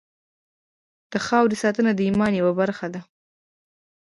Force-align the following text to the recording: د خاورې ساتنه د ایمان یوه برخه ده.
د 1.11 1.13
خاورې 1.25 1.55
ساتنه 1.63 1.91
د 1.95 1.99
ایمان 2.07 2.31
یوه 2.41 2.53
برخه 2.61 2.87
ده. 2.93 3.01